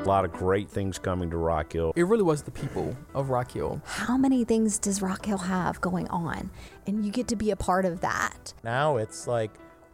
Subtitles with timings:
[0.00, 1.92] A lot of great things coming to Rock Hill.
[1.94, 3.82] It really was the people of Rock Hill.
[3.84, 6.50] How many things does Rock Hill have going on?
[6.86, 8.54] And you get to be a part of that.
[8.64, 9.50] Now it's like,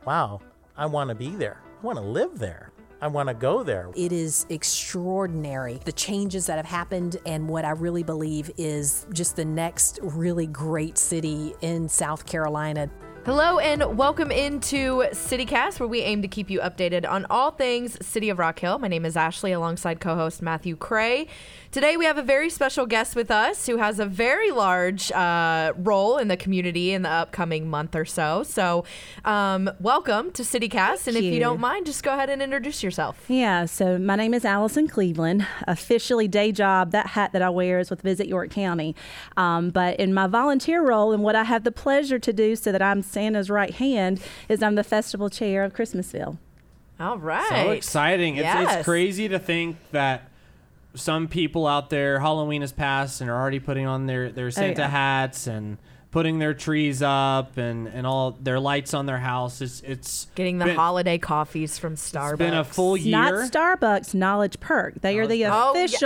[0.06, 0.40] wow,
[0.76, 1.60] I want to be there.
[1.82, 2.70] I want to live there.
[3.00, 3.90] I want to go there.
[3.96, 9.36] It is extraordinary the changes that have happened, and what I really believe is just
[9.36, 12.88] the next really great city in South Carolina.
[13.26, 17.98] Hello and welcome into CityCast, where we aim to keep you updated on all things
[18.06, 18.78] City of Rock Hill.
[18.78, 21.26] My name is Ashley, alongside co-host Matthew Cray.
[21.72, 25.72] Today we have a very special guest with us who has a very large uh,
[25.76, 28.44] role in the community in the upcoming month or so.
[28.44, 28.84] So,
[29.24, 31.40] um, welcome to CityCast, and if you you.
[31.40, 33.24] don't mind, just go ahead and introduce yourself.
[33.26, 35.44] Yeah, so my name is Allison Cleveland.
[35.66, 38.94] Officially, day job, that hat that I wear is with Visit York County.
[39.36, 42.70] Um, but in my volunteer role, and what I have the pleasure to do so
[42.70, 46.36] that I'm Santa's right hand, is I'm the festival chair of Christmasville.
[47.00, 47.48] All right.
[47.48, 48.36] So exciting.
[48.36, 48.76] It's, Yes.
[48.76, 50.28] it's crazy to think that
[50.94, 54.50] some people out there, Halloween has passed and are already putting on their, their oh,
[54.50, 54.88] Santa yeah.
[54.88, 55.78] hats and
[56.10, 59.62] putting their trees up and, and all their lights on their house.
[59.62, 62.32] It's, it's Getting the been, holiday coffees from Starbucks.
[62.32, 63.12] It's been a full year.
[63.12, 65.00] Not Starbucks, Knowledge Perk.
[65.00, 65.98] They are the Oh, yes.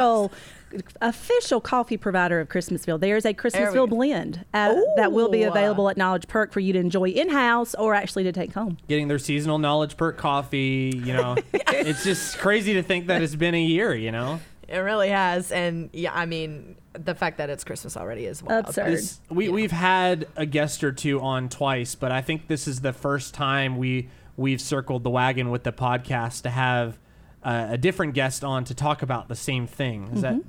[0.73, 0.99] Official.
[1.01, 3.01] Official coffee provider of Christmasville.
[3.01, 6.79] There's a Christmasville blend uh, that will be available at Knowledge Perk for you to
[6.79, 8.77] enjoy in house or actually to take home.
[8.89, 10.93] getting their seasonal knowledge perk coffee.
[10.95, 13.95] You know, it's just crazy to think that it's been a year.
[13.95, 18.27] You know, It really has, and yeah, I mean, the fact that it's Christmas already
[18.27, 18.67] is wild.
[18.67, 18.93] Absurd.
[18.93, 22.81] This- we we've had a guest or two on twice, but I think this is
[22.81, 26.99] the first time we we've circled the wagon with the podcast to have
[27.43, 30.09] uh, a different guest on to talk about the same thing.
[30.15, 30.41] Is that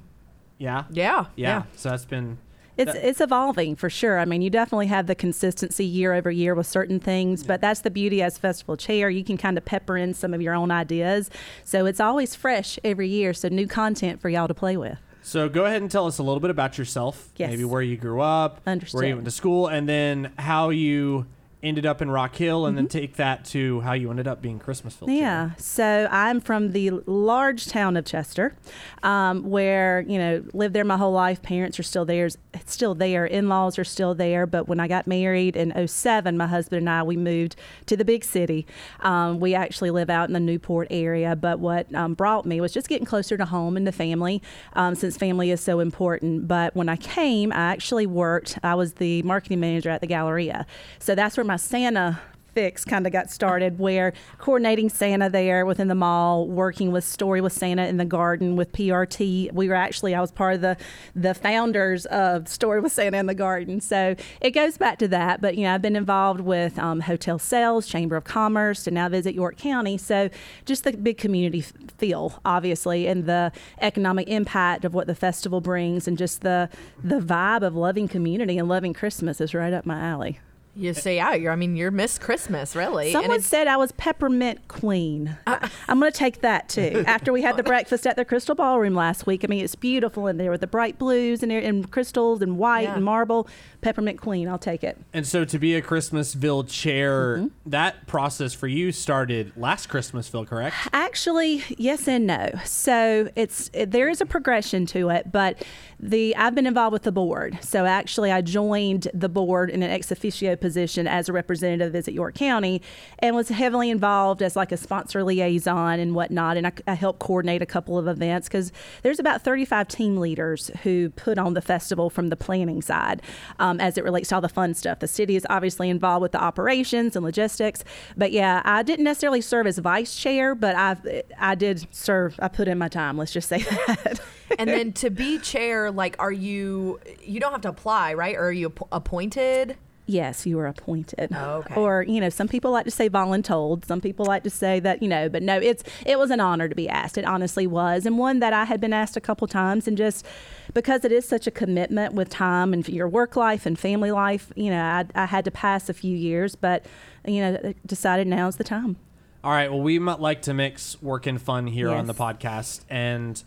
[0.62, 0.84] yeah?
[0.92, 1.48] Yeah, yeah?
[1.48, 1.64] yeah.
[1.76, 2.38] So that's been
[2.78, 4.18] It's That- it's evolving for sure.
[4.18, 7.82] I mean, you definitely have the consistency year over year with certain things, but that's
[7.82, 9.10] the beauty as festival chair.
[9.10, 11.30] You can kind of pepper in some of your own ideas,
[11.66, 13.34] so it's always fresh every year.
[13.34, 14.98] So new content for y'all to play with.
[15.22, 17.30] So go ahead and tell us a little bit about yourself.
[17.36, 17.50] Yes.
[17.52, 21.28] Maybe where you grew up, where you went to school, and then how you
[21.64, 24.60] ended up in Rock Hill, and then take that to how you ended up being
[24.60, 25.08] Christmasville.
[25.10, 25.52] Yeah.
[25.58, 28.56] So I'm from the large town of Chester,
[29.04, 31.42] um, where you know lived there my whole life.
[31.42, 32.30] Parents are still there,
[32.66, 33.26] still there.
[33.26, 34.46] In-laws are still there.
[34.46, 37.56] But when I got married in 07, my husband and I we moved
[37.88, 38.66] to the big city.
[39.02, 41.36] Um, we actually live out in the Newport area.
[41.36, 44.42] But what um, brought me was just getting closer to home and to family,
[44.74, 46.48] um, since family is so important.
[46.48, 48.58] But when I came, I actually worked.
[48.64, 50.66] I was the marketing manager at the Galleria.
[51.00, 52.18] So that's where my Santa
[52.54, 57.42] fix kind of got started where coordinating Santa there within the mall, working with Story
[57.42, 59.52] with Santa in the Garden with PRT.
[59.52, 60.78] We were actually I was part of the
[61.14, 63.82] the founders of Story with Santa in the Garden.
[63.82, 65.42] So it goes back to that.
[65.42, 69.10] But you know, I've been involved with um, hotel sales, Chamber of Commerce, to now
[69.10, 69.98] visit York County.
[69.98, 70.30] So
[70.64, 71.66] just the big community
[71.98, 73.52] feel, obviously, and the
[73.82, 76.70] economic impact of what the festival brings, and just the
[77.04, 80.40] the vibe of loving community and loving Christmas is right up my alley.
[80.76, 81.30] You say, yeah.
[81.52, 83.12] I mean, you're Miss Christmas, really.
[83.12, 85.38] Someone said I was peppermint queen.
[85.46, 87.04] I, am going to take that too.
[87.08, 90.28] After we had the breakfast at the Crystal Ballroom last week, I mean, it's beautiful
[90.28, 92.96] in there with the bright blues and, and crystals and white Yeah.
[92.96, 93.48] and marble.
[93.82, 94.98] Peppermint queen, I'll take it.
[95.14, 97.70] And so to be a Christmasville chair, Mm-hmm.
[97.72, 100.76] that process for you started last Christmasville, correct?
[100.94, 102.50] Actually, yes and no.
[102.64, 105.64] So it's it, there is a progression to it, but
[106.00, 107.58] the I've been involved with the board.
[107.62, 112.14] So actually, I joined the board in an ex officio position as a representative Visit
[112.14, 112.82] York County,
[113.20, 116.58] and was heavily involved as like a sponsor liaison and whatnot.
[116.58, 118.72] And I, I helped coordinate a couple of events because
[119.02, 123.22] there's about 35 team leaders who put on the festival from the planning side,
[123.60, 125.00] um, as it relates to all the fun stuff.
[125.00, 127.84] The city is obviously involved with the operations and logistics,
[128.16, 132.40] but yeah, I didn't necessarily serve as vice chair, but I I did serve.
[132.40, 133.18] I put in my time.
[133.18, 134.20] Let's just say that.
[134.58, 137.00] and then to be chair, like, are you?
[137.24, 138.36] You don't have to apply, right?
[138.36, 139.78] Or are you appointed?
[140.12, 141.30] Yes, you were appointed.
[141.34, 141.76] Oh, okay.
[141.76, 143.86] Or you know, some people like to say voluntold.
[143.86, 146.68] Some people like to say that you know, but no, it's it was an honor
[146.68, 147.18] to be asked.
[147.18, 150.26] It honestly was, and one that I had been asked a couple times, and just
[150.74, 154.52] because it is such a commitment with time and your work life and family life,
[154.58, 156.86] you know, I, I had to pass a few years, but
[157.26, 158.98] you know, decided now's the time.
[159.46, 159.72] All right.
[159.72, 163.42] Well, we might like to mix work and fun here on the podcast and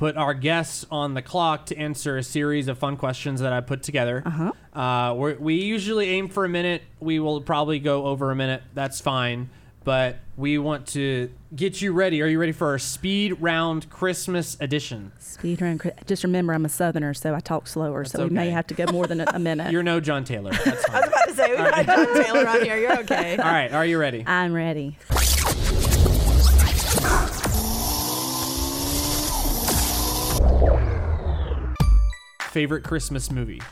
[0.00, 3.60] put our guests on the clock to answer a series of fun questions that I
[3.60, 4.22] put together.
[4.24, 4.52] Uh-huh.
[4.72, 6.80] Uh, we're, we usually aim for a minute.
[7.00, 8.62] We will probably go over a minute.
[8.72, 9.50] That's fine.
[9.84, 12.22] But we want to get you ready.
[12.22, 15.12] Are you ready for our speed round Christmas edition?
[15.18, 15.80] Speed round.
[15.80, 18.50] cri- Just remember, I'm a Southerner, so I talk slower, so we may okay.
[18.52, 19.70] have to go more than a, a minute.
[19.72, 20.52] You're no John Taylor.
[20.52, 20.96] That's fine.
[20.96, 22.78] I was about to say we got John Taylor on here.
[22.78, 23.36] You're okay.
[23.36, 23.70] All right.
[23.70, 24.24] Are you ready?
[24.26, 24.96] I'm ready.
[32.50, 33.62] Favorite Christmas movie?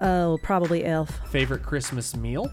[0.00, 1.20] Oh, probably Elf.
[1.30, 2.50] Favorite Christmas meal?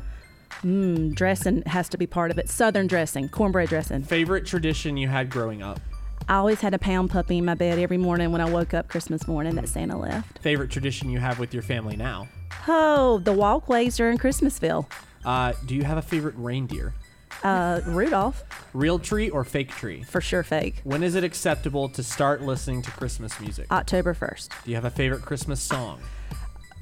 [0.63, 2.49] Mmm, dressing has to be part of it.
[2.49, 4.03] Southern dressing, cornbread dressing.
[4.03, 5.79] Favorite tradition you had growing up?
[6.29, 8.89] I always had a pound puppy in my bed every morning when I woke up
[8.89, 10.37] Christmas morning that Santa left.
[10.37, 12.27] Favorite tradition you have with your family now?
[12.67, 14.85] Oh, the walkways during Christmasville.
[15.25, 16.93] Uh, do you have a favorite reindeer?
[17.43, 18.43] Uh, Rudolph,
[18.73, 20.03] Real tree or fake tree?
[20.03, 20.81] for sure fake.
[20.83, 23.71] When is it acceptable to start listening to Christmas music?
[23.71, 24.49] October 1st.
[24.63, 25.99] Do you have a favorite Christmas song?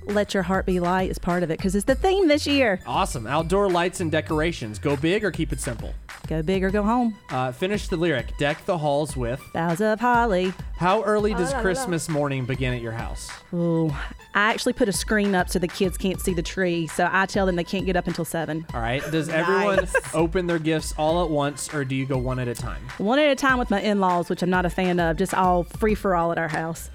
[0.05, 2.79] Let Your Heart Be Light is part of it because it's the theme this year.
[2.87, 3.27] Awesome.
[3.27, 4.79] Outdoor lights and decorations.
[4.79, 5.93] Go big or keep it simple.
[6.27, 7.15] Go big or go home.
[7.29, 8.35] Uh, finish the lyric.
[8.37, 9.41] Deck the halls with.
[9.53, 10.53] Boughs of holly.
[10.77, 13.29] How early does Christmas morning begin at your house?
[13.53, 13.93] Ooh,
[14.35, 16.85] I actually put a screen up so the kids can't see the tree.
[16.87, 18.65] So I tell them they can't get up until 7.
[18.73, 19.01] All right.
[19.11, 22.53] Does everyone open their gifts all at once or do you go one at a
[22.53, 22.81] time?
[22.99, 25.33] One at a time with my in laws, which I'm not a fan of, just
[25.33, 26.89] all free for all at our house.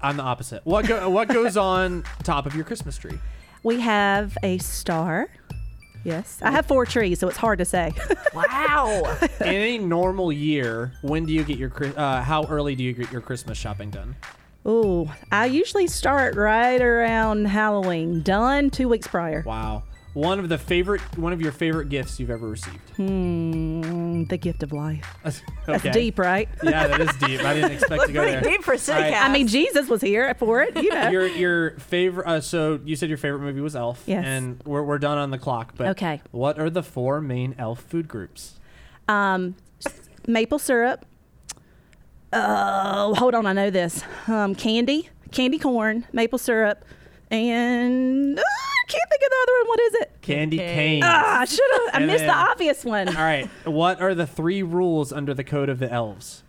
[0.00, 0.62] I'm the opposite.
[0.64, 3.18] What go- what goes on top of your Christmas tree?
[3.62, 5.28] We have a star.
[6.04, 6.38] Yes.
[6.40, 7.92] I have four trees, so it's hard to say.
[8.32, 9.18] Wow.
[9.40, 12.92] In a normal year, when do you get your Chri- uh, how early do you
[12.92, 14.14] get your Christmas shopping done?
[14.66, 19.42] Ooh, I usually start right around Halloween, done two weeks prior.
[19.46, 19.84] Wow.
[20.12, 22.80] One of the favorite one of your favorite gifts you've ever received.
[22.98, 25.06] Mm, the gift of life.
[25.24, 26.48] That's That's deep, right?
[26.64, 27.40] Yeah, that is deep.
[27.44, 28.40] I didn't expect to go Pretty there.
[28.56, 29.12] deep for City All right.
[29.14, 29.30] Cast.
[29.30, 31.10] I mean, Jesus was here for it, you know.
[31.10, 34.24] your your favorite uh, so you said your favorite movie was elf Yes.
[34.26, 36.20] and we're, we're done on the clock but Okay.
[36.32, 38.58] what are the four main elf food groups
[39.08, 39.54] um,
[40.26, 41.06] maple syrup.
[42.32, 44.04] Oh, hold on, I know this.
[44.28, 46.84] Um, candy, candy corn, maple syrup,
[47.30, 49.68] and uh, I can't think of the other one.
[49.68, 50.12] What is it?
[50.22, 50.74] candy Okay.
[50.74, 51.94] canes Ah, I should have.
[51.94, 53.08] I And missed the then- obvious one.
[53.08, 56.42] all right what are the three rules under the code of the elves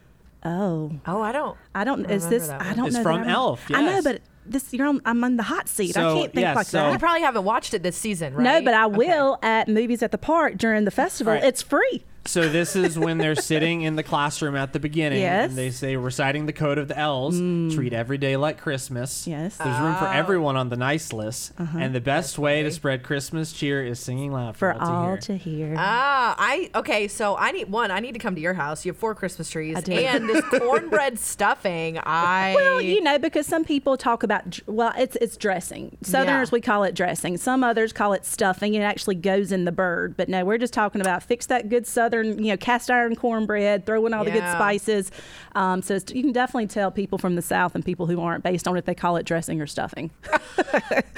[0.43, 1.55] Oh, oh, I don't.
[1.75, 2.09] I don't.
[2.09, 2.47] I Is this?
[2.47, 2.75] that I one.
[2.77, 3.03] don't It's know.
[3.03, 4.03] from that I- Elf, I know, yes.
[4.03, 4.99] but this you're on.
[5.05, 5.95] I'm on the hot seat.
[5.95, 6.99] I So, can't think yeah, like so- You that.
[6.99, 8.43] probably haven't watched it this season, right?
[8.43, 8.97] No, but I Okay.
[8.97, 11.31] will at movies at the park during the festival.
[11.33, 11.47] All right.
[11.47, 12.03] It's free.
[12.25, 15.49] So this is when they're sitting in the classroom at the beginning Yes.
[15.49, 17.37] and they say reciting the code of the elves
[17.73, 19.57] treat every day like christmas Yes.
[19.57, 20.11] there's room for Oh.
[20.11, 24.31] everyone on the nice list and the best way to spread christmas cheer is singing
[24.31, 25.75] loud for, For all, all to hear to hear.
[25.77, 27.07] Ah, I okay.
[27.07, 27.91] So I need one.
[27.91, 28.85] I need to come to your house.
[28.85, 29.91] You have four Christmas trees I do.
[29.93, 31.97] and this cornbread stuffing.
[32.03, 35.97] I Well, you know, because some people talk about well, it's it's dressing.
[36.03, 36.53] Southerners Yeah.
[36.53, 37.37] we call it dressing.
[37.37, 38.73] Some others call it stuffing.
[38.73, 40.15] It actually goes in the bird.
[40.17, 43.85] But no, we're just talking about fix that good Southern, you know, cast iron cornbread,
[43.85, 45.11] throw in all the good spices.
[45.55, 48.43] Um, so it's, you can definitely tell people from the South and people who aren't
[48.43, 50.11] based on if they call it dressing or stuffing.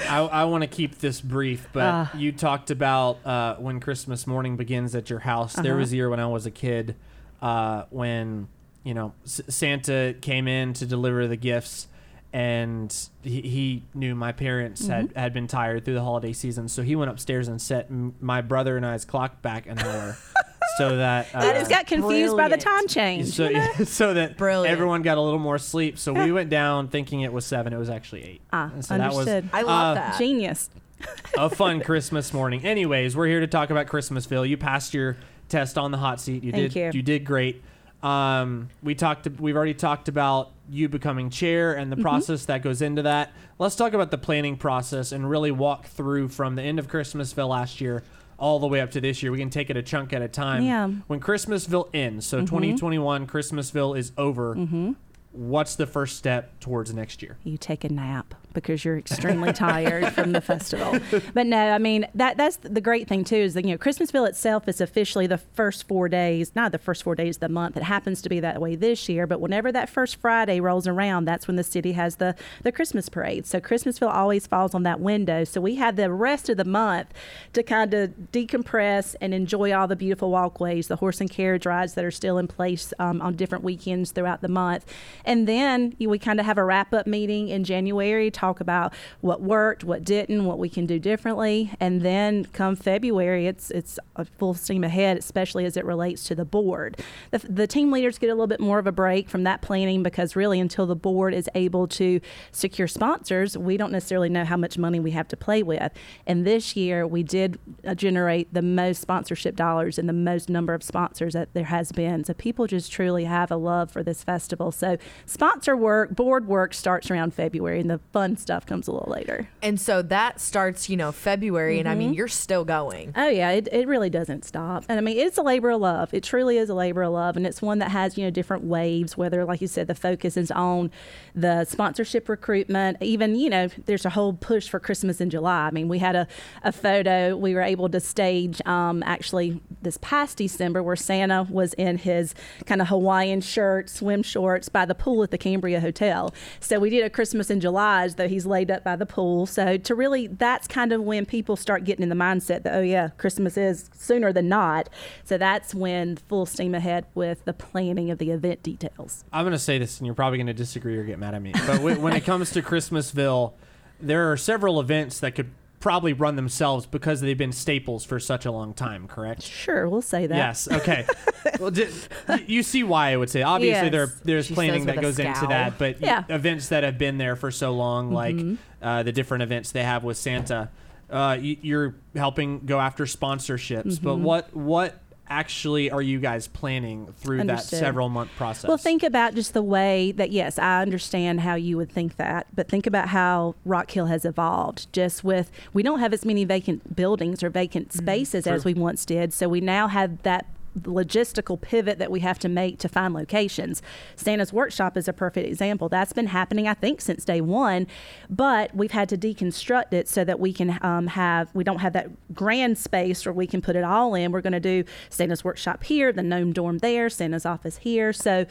[0.08, 2.10] I, I want to keep this brief, but Ah.
[2.16, 5.54] you talked about uh, when Christmas morning begins at your house.
[5.54, 5.80] There Uh-huh.
[5.80, 6.94] was a year when I was a kid
[7.42, 8.48] uh, when
[8.84, 11.88] you know S- Santa came in to deliver the gifts,
[12.32, 15.18] and he, he knew my parents had, Mm-hmm.
[15.18, 18.40] had been tired through the holiday season, so he went upstairs and set m- my
[18.40, 20.16] brother and I's clock back an hour,
[20.78, 23.28] so that uh, I just got confused by the time change.
[23.28, 23.50] so,
[23.84, 24.72] so that Brilliant.
[24.72, 25.98] everyone got a little more sleep.
[25.98, 27.72] So we went down thinking it was seven.
[27.72, 28.40] It was actually eight.
[28.52, 29.48] Ah, And so understood.
[29.52, 30.18] I love uh, that.
[30.18, 30.70] Genius.
[31.38, 32.64] a fun Christmas morning.
[32.64, 34.48] Anyways, we're here to talk about Christmasville.
[34.48, 35.16] You passed your
[35.48, 36.42] test on the hot seat.
[36.42, 37.02] You Thank did you.
[37.02, 37.62] did great.
[38.02, 42.02] Um, we talked we've already talked about you becoming chair and the Mm-hmm.
[42.02, 43.32] process that goes into that.
[43.58, 47.48] Let's talk about the planning process and really walk through from the end of Christmasville
[47.48, 48.02] last year
[48.38, 49.32] all the way up to this year.
[49.32, 50.62] We can take it a chunk at a time.
[50.62, 50.88] Yeah.
[51.06, 52.46] When Christmasville ends, so mm-hmm.
[52.46, 54.54] 2021 Christmasville is over.
[54.54, 54.92] Mm-hmm.
[55.32, 57.38] What's the first step towards next year?
[57.42, 60.98] you take a nap because you're extremely tired from the festival.
[61.34, 64.26] But no, I mean that that's the great thing too is that you know Christmasville
[64.28, 67.76] itself is officially the first four days, not the first four days of the month.
[67.76, 71.26] It happens to be that way this year, but whenever that first Friday rolls around,
[71.26, 73.44] that's when the city has the the Christmas parade.
[73.46, 75.44] So Christmasville always falls on that window.
[75.44, 77.08] So we have the rest of the month
[77.52, 81.94] to kind of decompress and enjoy all the beautiful walkways, the horse and carriage rides
[81.94, 84.84] that are still in place um, on different weekends throughout the month.
[85.24, 88.92] And then you- we kind of have a wrap up meeting in January, talk about
[89.20, 91.70] what worked, what didn't, what we can do differently.
[91.80, 96.34] And then come February, it's it's a full steam ahead, especially as it relates to
[96.34, 97.00] the board.
[97.30, 100.02] The, the team leaders get a little bit more of a break from that planning
[100.02, 102.20] because really until the board is able to
[102.52, 105.92] secure sponsors, we don't necessarily know how much money we have to play with.
[106.26, 110.74] And this year, we did uh, generate the most sponsorship dollars and the most number
[110.74, 112.24] of sponsors that there has been.
[112.24, 114.70] So people just truly have a love for this festival.
[114.72, 118.92] So sponsor work, board work starts around February, and the fun fun stuff comes a
[118.92, 119.48] little later.
[119.62, 121.98] And so that starts, you know, February, and I Mm-hmm.
[122.00, 123.12] mean, you're still going.
[123.14, 124.84] Oh yeah, it, it really doesn't stop.
[124.88, 126.12] And I mean, it's a labor of love.
[126.12, 128.64] It truly is a labor of love, and it's one that has you know different
[128.64, 129.16] waves.
[129.16, 130.90] Whether, like you said, the focus is on
[131.36, 132.96] the sponsorship recruitment.
[133.00, 135.68] Even you know, there's a whole push for Christmas in July.
[135.68, 136.26] I mean, we had a,
[136.64, 141.74] a photo we were able to stage um, actually this past December where Santa was
[141.74, 142.34] in his
[142.66, 146.34] kind of Hawaiian shirt, swim shorts by the pool at the Cambria Hotel.
[146.60, 149.46] So we did a Christmas in July as he's laid up by the pool.
[149.46, 152.80] So to really, that's kind of when people start getting in the mindset that, oh
[152.82, 154.88] yeah, Christmas is sooner than not.
[155.24, 159.24] So that's when full steam ahead with the planning of the event details.
[159.32, 161.42] I'm going to say this, and you're probably going to disagree or get mad at
[161.42, 161.52] me.
[161.66, 163.54] But when it comes to Christmasville,
[164.00, 165.50] there are several events that could
[165.84, 169.06] probably run themselves because they've been staples for such a long time.
[169.06, 169.42] Correct?
[169.42, 170.34] Sure, we'll say that.
[170.34, 170.66] Yes.
[170.66, 171.04] Okay.
[171.60, 173.42] well, y- you see why I would say.
[173.42, 173.92] Obviously, Yes.
[173.92, 176.22] there there's She planning that goes into that, but Yeah.
[176.22, 176.32] Mm-hmm.
[176.32, 178.34] events that have been there for so long, like
[178.80, 180.70] uh, the different events they have with Santa,
[181.10, 184.00] uh, y- you're helping go after sponsorships.
[184.02, 184.22] But Mm-hmm.
[184.24, 187.78] what what actually are you guys planning through Understood.
[187.78, 188.68] that several month process?
[188.68, 192.46] Well, think about just the way that, yes, I understand how you would think that,
[192.54, 194.92] but think about how Rock Hill has evolved.
[194.92, 197.98] Just with, we don't have as many vacant buildings or vacant mm-hmm.
[197.98, 199.32] spaces as we once did.
[199.32, 200.46] So we now have that
[200.80, 203.82] logistical pivot that we have to make to find locations.
[204.16, 205.88] Santa's Workshop is a perfect example.
[205.88, 207.86] That's been happening, I think, since day one,
[208.28, 211.92] but we've had to deconstruct it so that we can um, have, we don't have
[211.92, 214.32] that grand space where we can put it all in.
[214.32, 218.12] We're going to do Santa's Workshop here, the Gnome Dorm there, Santa's office here.
[218.12, 218.46] So,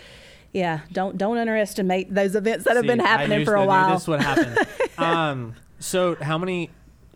[0.53, 3.96] yeah, don't don't underestimate those events that have See, been I happening for a while.
[3.96, 4.56] This would happen.
[5.00, 6.70] um, so, how many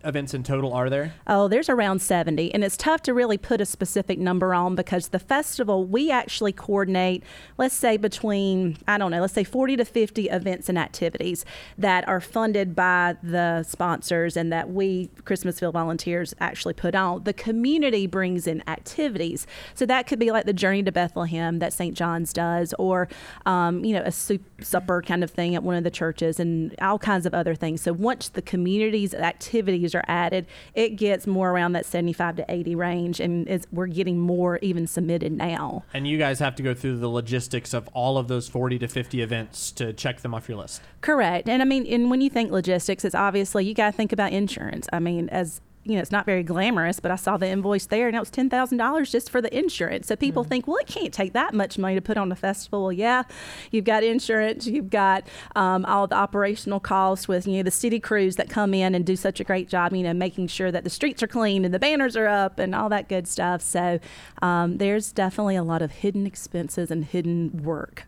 [0.04, 1.14] events in total are there?
[1.26, 2.54] Oh, there's around 70.
[2.54, 6.52] And it's tough to really put a specific number on because the festival, we actually
[6.52, 7.24] coordinate,
[7.56, 11.44] let's say between, I don't know, let's say 40 to 50 events and activities
[11.76, 17.24] that are funded by the sponsors and that we, Christmasville volunteers, actually put on.
[17.24, 19.46] The community brings in activities.
[19.74, 21.96] So that could be like the Journey to Bethlehem that St.
[21.96, 23.08] John's does, or,
[23.46, 26.74] um, you know, a soup supper kind of thing at one of the churches and
[26.80, 27.82] all kinds of other things.
[27.82, 32.74] So once the community's activities are added, it gets more around that 75 to 80
[32.74, 35.84] range, and we're getting more even submitted now.
[35.92, 38.88] And you guys have to go through the logistics of all of those 40 to
[38.88, 40.82] 50 events to check them off your list.
[41.00, 41.48] Correct.
[41.48, 44.32] And I mean, and when you think logistics, it's obviously you got to think about
[44.32, 44.88] insurance.
[44.92, 48.08] I mean, as you know, it's not very glamorous, but I saw the invoice there
[48.08, 50.06] and it was $10,000 just for the insurance.
[50.06, 52.82] So people think, well, it can't take that much money to put on a festival.
[52.82, 53.22] Well, yeah,
[53.70, 55.26] you've got insurance, you've got
[55.56, 59.06] um, all the operational costs with, you know, the city crews that come in and
[59.06, 61.72] do such a great job, you know, making sure that the streets are clean and
[61.72, 63.62] the banners are up and all that good stuff.
[63.62, 63.98] So
[64.42, 68.04] um, there's definitely a lot of hidden expenses and hidden work.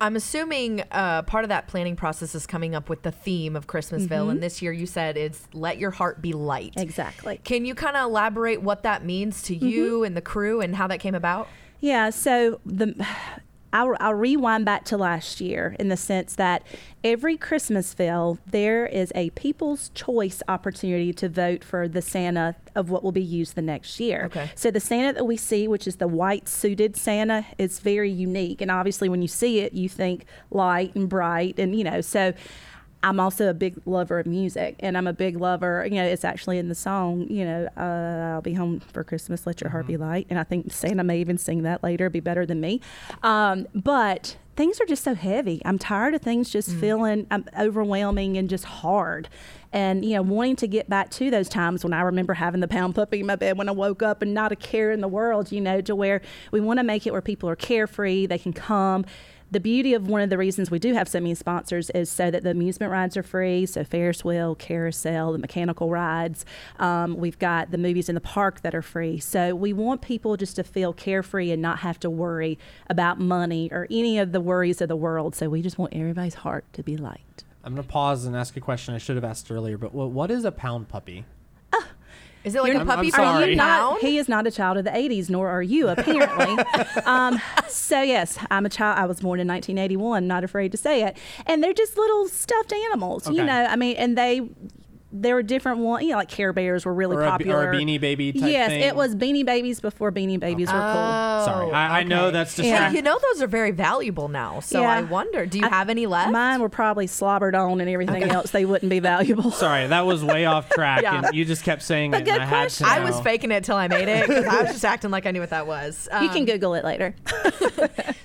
[0.00, 3.66] I'm assuming uh, part of that planning process is coming up with the theme of
[3.66, 4.30] Christmasville.
[4.30, 6.74] And this year you said it's let your heart be light.
[6.76, 7.40] Exactly.
[7.44, 10.86] Can you kind of elaborate what that means to you and the crew and how
[10.88, 11.48] that came about?
[11.80, 13.06] Yeah, so the
[13.72, 16.62] I'll, I'll rewind back to last year in the sense that
[17.04, 23.02] every Christmasville there is a People's Choice opportunity to vote for the Santa of what
[23.02, 24.26] will be used the next year.
[24.26, 24.50] Okay.
[24.54, 28.60] So the Santa that we see, which is the white suited Santa, is very unique,
[28.60, 32.32] and obviously when you see it, you think light and bright, and you know so.
[33.06, 35.86] I'm also a big lover of music, and I'm a big lover.
[35.88, 37.28] You know, it's actually in the song.
[37.30, 39.46] You know, uh, I'll be home for Christmas.
[39.46, 40.26] Let your heart be light.
[40.28, 42.10] And I think Santa may even sing that later.
[42.10, 42.80] Be better than me.
[43.22, 45.62] Um, but things are just so heavy.
[45.64, 49.28] I'm tired of things just feeling um, overwhelming and just hard.
[49.72, 52.68] And you know, wanting to get back to those times when I remember having the
[52.68, 55.08] pound puppy in my bed when I woke up and not a care in the
[55.08, 55.52] world.
[55.52, 58.26] You know, to where we want to make it where people are carefree.
[58.26, 59.04] They can come
[59.50, 62.30] the beauty of one of the reasons we do have so many sponsors is so
[62.30, 63.64] that the amusement rides are free.
[63.66, 66.44] So Ferris wheel, carousel, the mechanical rides.
[66.78, 69.18] Um, we've got the movies in the park that are free.
[69.18, 72.58] So we want people just to feel carefree and not have to worry
[72.90, 75.36] about money or any of the worries of the world.
[75.36, 77.44] So we just want everybody's heart to be light.
[77.62, 80.10] I'm going to pause and ask a question I should have asked earlier, but what,
[80.10, 81.24] what is a pound puppy?
[82.46, 83.54] Is it like You're- a puppy I'm from sorry.
[83.56, 86.64] not, he is not a child of the 80s, nor are you, apparently.
[87.04, 88.98] um, so, yes, I'm a child.
[89.00, 91.16] I was born in 1981, not afraid to say it.
[91.46, 93.66] And they're just little stuffed animals, you know.
[93.68, 94.48] I mean, and they
[95.12, 96.02] there were different ones.
[96.04, 97.56] You know, like Care Bears were really Or a, popular.
[97.68, 98.82] or a Beanie Baby type yes, thing.
[98.82, 101.44] it was Beanie Babies before Beanie Babies were cool.
[101.44, 102.32] Sorry, I, I know okay.
[102.32, 102.64] that's Yeah.
[102.64, 102.96] Hey, distracting.
[102.96, 104.60] you know those are very valuable now.
[104.60, 104.90] So Yeah.
[104.90, 106.32] I wonder, do you I- have any left?
[106.32, 108.50] Mine were probably slobbered on and everything else.
[108.50, 109.50] They wouldn't be valuable.
[109.52, 111.26] Sorry, that was way off track, Yeah.
[111.26, 112.24] and you just kept saying it.
[112.24, 112.86] good and I had question.
[112.86, 115.24] to I was faking it till I made it because I was just acting like
[115.26, 116.08] I knew what that was.
[116.20, 117.14] you can Um, Google it later.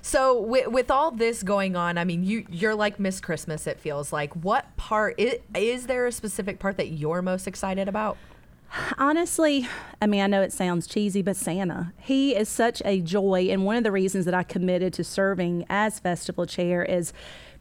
[0.04, 3.66] So with, with all this going on, I mean, you you're like Miss Christmas.
[3.68, 4.34] It feels like.
[4.36, 8.18] What part is, is there a specific part that you're most excited about?
[8.98, 9.68] Honestly,
[10.01, 13.48] I mean, I know it sounds cheesy, but Santa, he is such a joy.
[13.50, 17.12] And one of the reasons that I committed to serving as festival chair is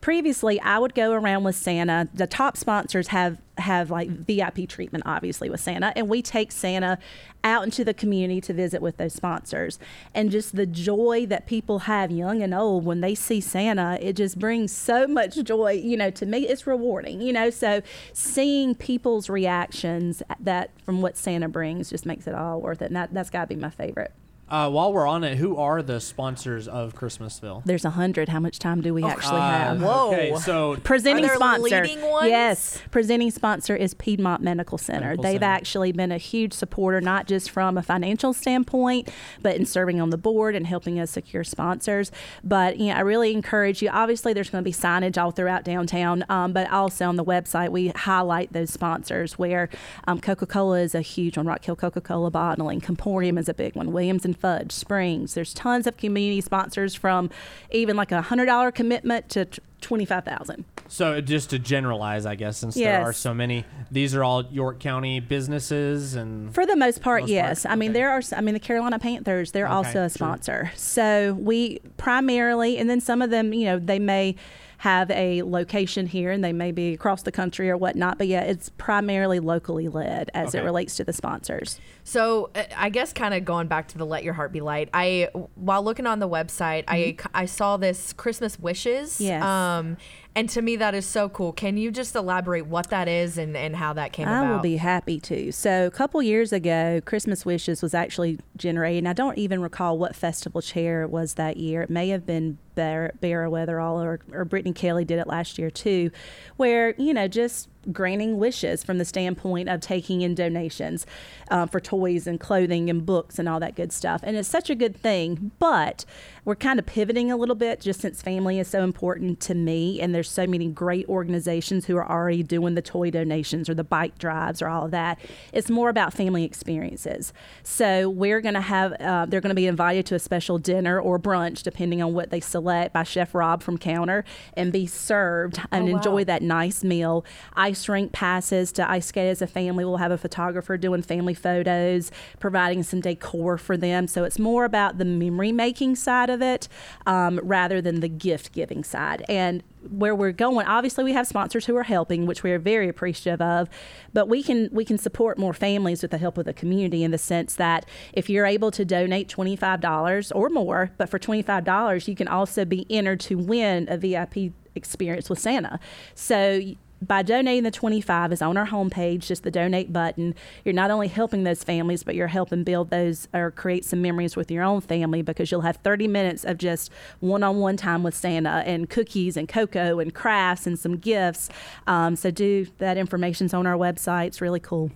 [0.00, 2.08] previously I would go around with Santa.
[2.14, 6.98] The top sponsors have have like VIP treatment, obviously, with Santa, and we take Santa
[7.44, 9.78] out into the community to visit with those sponsors.
[10.14, 14.14] And just the joy that people have, young and old, when they see Santa, it
[14.14, 15.72] just brings so much joy.
[15.72, 17.20] You know, to me, it's rewarding.
[17.20, 22.60] You know, so seeing people's reactions that from what Santa brings just makes it all
[22.60, 22.86] worth it.
[22.86, 24.12] And that, that's got to be my favorite.
[24.50, 27.62] Uh, while we're on it, who are the sponsors of Christmasville?
[27.64, 28.28] There's a hundred.
[28.28, 29.80] How much time do we actually have?
[29.80, 30.12] Uh, Whoa.
[30.12, 31.82] Okay, so Presenting Are there sponsor.
[31.82, 32.28] leading ones?
[32.28, 35.00] Yes, presenting sponsor is Piedmont Medical Center.
[35.10, 35.44] Medical They've Center.
[35.44, 39.08] actually been a huge supporter, not just from a financial standpoint,
[39.40, 42.10] but in serving on the board and helping us secure sponsors.
[42.42, 43.88] But you know, I really encourage you.
[43.90, 47.68] Obviously, there's going to be signage all throughout downtown, um, but also on the website
[47.70, 49.38] we highlight those sponsors.
[49.38, 49.68] Where
[50.08, 51.46] um, Coca-Cola is a huge one.
[51.46, 53.92] Rock Hill Coca-Cola Bottling, Comporium is a big one.
[53.92, 55.34] Williams and Fudge, Springs.
[55.34, 57.30] There's tons of community sponsors from
[57.70, 59.46] even like a hundred dollar commitment to
[59.80, 60.64] twenty five thousand.
[60.88, 64.44] so uh, just to generalize, I guess, since there are so many, these are all
[64.46, 67.30] York County businesses, and For the most part, Most part?
[67.30, 67.66] yes.
[67.66, 68.00] I mean, Okay.
[68.00, 68.22] there are.
[68.36, 69.52] I mean, the Carolina Panthers.
[69.52, 70.70] They're Okay, also a sponsor.
[70.76, 74.36] So we primarily, and then some of them, you know, they may
[74.80, 78.16] have a location here and they may be across the country or whatnot.
[78.16, 81.78] But yeah, it's primarily locally led as it relates to the sponsors.
[82.02, 84.88] So uh, I guess kind of going back to the "Let Your Heart Be Light."
[84.94, 89.16] I while looking on the website, I I saw this Christmas wishes.
[89.16, 89.24] Mm-hmm.
[89.24, 89.42] Yes.
[89.44, 89.96] Um,
[90.34, 91.52] and to me that is so cool.
[91.52, 94.46] Can you just elaborate what that is and and how that came I about?
[94.46, 95.50] I will be happy to.
[95.50, 98.98] So, a couple years ago, Christmas Wishes was actually generated.
[98.98, 101.82] And I don't even recall what festival chair it was that year.
[101.82, 105.70] It may have been Bear, Bear Weatherall or, or Brittany Kelly did it last year
[105.70, 106.10] too,
[106.56, 111.06] where, you know, just granting wishes from the standpoint of taking in donations
[111.50, 114.20] uh, for toys and clothing and books and all that good stuff.
[114.22, 115.52] And it's such a good thing.
[115.58, 116.04] But
[116.44, 120.00] we're kind of pivoting a little bit just since family is so important to me.
[120.00, 123.84] And there's so many great organizations who are already doing the toy donations or the
[123.84, 125.18] bike drives or all of that.
[125.52, 127.32] It's more about family experiences.
[127.62, 131.00] So we're going to have, uh, they're going to be invited to a special dinner
[131.00, 135.60] or brunch, depending on what they select, by Chef Rob from Counter and be served
[135.72, 135.96] and wow.
[135.96, 137.24] enjoy that nice meal.
[137.70, 139.84] Ice rink passes to ice skate as a family.
[139.84, 144.08] We'll have a photographer doing family photos, providing some decor for them.
[144.08, 146.66] So it's more about the memory making side of it
[147.06, 149.24] um, rather than the gift giving side.
[149.28, 152.88] And where we're going, obviously we have sponsors who are helping, which we are very
[152.88, 153.68] appreciative of,
[154.12, 157.12] but we can we can support more families with the help of the community in
[157.12, 161.20] the sense that if you're able to donate twenty five dollars or more, but for
[161.20, 165.78] twenty five dollars you can also be entered to win a VIP experience with Santa.
[166.16, 170.34] So by donating the 25 is on our homepage just the donate button.
[170.64, 174.36] You're not only helping those families but you're helping build those or create some memories
[174.36, 178.62] with your own family because you'll have 30 minutes of just one-on-one time with santa
[178.66, 181.48] and cookies and cocoa and crafts and some gifts.
[181.86, 184.28] Um, so do that information's on our website.
[184.28, 184.90] It's really cool.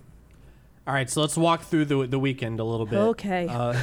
[0.87, 2.97] All right, so let's walk through the the weekend a little bit.
[2.97, 3.47] okay.
[3.49, 3.73] Uh,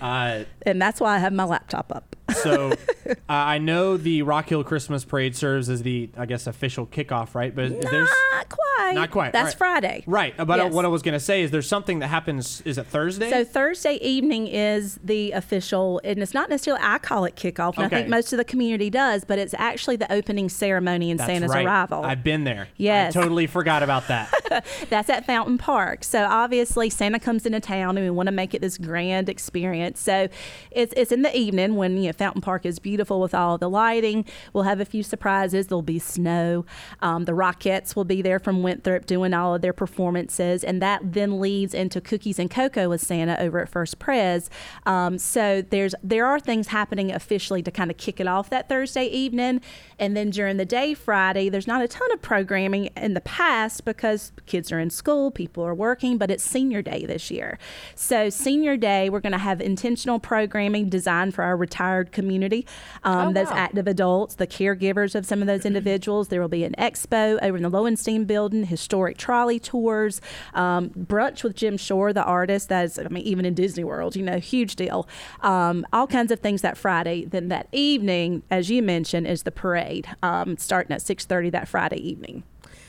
[0.62, 2.72] and that's why i have my laptop up so
[3.08, 7.34] uh, I know the Rock Hill Christmas Parade serves as the, I guess, official kickoff,
[7.34, 7.54] right?
[7.54, 9.58] But there's not quite Not quite, that's right.
[9.58, 10.34] friday right.
[10.36, 10.72] But uh, Yes.
[10.72, 12.60] what I was going to say is there's something that happens.
[12.64, 13.30] Is it Thursday?
[13.30, 17.86] So Thursday evening is the official, and it's not necessarily I call it kickoff, and
[17.86, 21.50] I think most of the community does, but it's actually the opening ceremony and Santa's
[21.50, 21.64] right.
[21.64, 22.04] arrival.
[22.04, 22.68] I've been there.
[22.76, 23.16] Yes.
[23.16, 24.32] I totally forgot about that.
[24.90, 26.04] That's at Fountain Park.
[26.04, 30.00] So obviously Santa comes into town, and we want to make it this grand experience.
[30.00, 30.28] So
[30.70, 33.70] it's it's in the evening when you know Fountain Park is beautiful with all the
[33.70, 34.26] lighting.
[34.52, 35.68] We'll have a few surprises.
[35.68, 36.66] There'll be snow.
[37.00, 41.00] Um, the Rockettes will be there from Winthrop doing all of their performances, and that
[41.02, 44.50] then leads into cookies and cocoa with Santa over at First Pres.
[44.84, 48.68] Um, so there's there are things happening officially to kind of kick it off that
[48.68, 49.62] Thursday evening,
[49.98, 53.86] and then during the day Friday, there's not a ton of programming in the past
[53.86, 57.58] because kids are in school, people are working, but it's senior day this year.
[57.94, 62.66] So, senior day, we're going to have intentional programming designed for our retired community,
[63.04, 63.56] um, Oh, those wow.
[63.56, 66.28] active adults, the caregivers of some of those individuals.
[66.28, 70.20] There will be an expo over in the Lowenstein building, historic trolley tours,
[70.54, 72.68] um, brunch with Jim Shore, the artist.
[72.68, 75.08] That's, I mean, even in Disney World, you know, huge deal.
[75.42, 77.24] Um, all kinds of things that Friday.
[77.24, 81.96] Then that evening, as you mentioned, is the parade, um, starting at 6.30 that Friday
[81.98, 82.42] evening.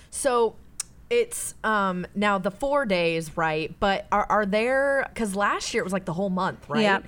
[0.09, 0.55] So
[1.09, 3.75] it's um now the four days, right?
[3.81, 6.81] But are are there because last year it was like the whole month, right?
[6.83, 6.99] Yeah.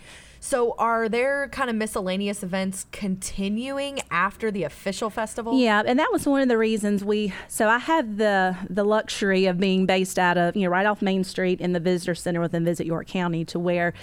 [0.43, 5.57] So are there kind of miscellaneous events continuing after the official festival?
[5.57, 7.33] Yeah, and that was one of the reasons we.
[7.47, 11.01] So I have the the luxury of being based out of you know right off
[11.01, 13.93] Main Street in the visitor center within Visit York County, to where